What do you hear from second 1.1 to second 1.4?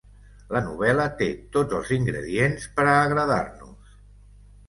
té